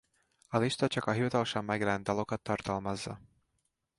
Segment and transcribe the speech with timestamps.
[0.47, 3.19] A lista csak a hivatalosan megjelent dalokat tartalmazza.